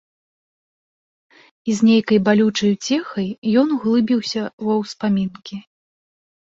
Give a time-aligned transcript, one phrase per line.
[1.67, 3.27] І з нейкай балючай уцехай
[3.65, 5.57] ён углыбіўся ва ўспамінкі.